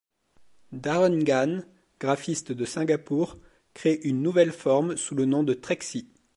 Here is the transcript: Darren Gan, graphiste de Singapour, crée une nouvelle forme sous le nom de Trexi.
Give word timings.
Darren 0.71 1.23
Gan, 1.25 1.63
graphiste 1.99 2.53
de 2.55 2.65
Singapour, 2.65 3.37
crée 3.75 3.99
une 4.01 4.23
nouvelle 4.23 4.51
forme 4.51 4.97
sous 4.97 5.13
le 5.13 5.25
nom 5.25 5.43
de 5.43 5.53
Trexi. 5.53 6.09